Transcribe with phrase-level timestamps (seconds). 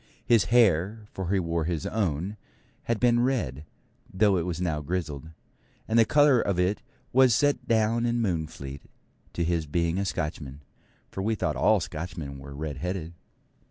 [0.25, 2.35] His hair, for he wore his own,
[2.85, 3.65] had been red,
[4.11, 5.29] though it was now grizzled;
[5.87, 6.81] and the colour of it
[7.13, 8.81] was set down in Moonfleet
[9.33, 10.63] to his being a Scotchman,
[11.11, 13.13] for we thought all Scotchmen were red headed.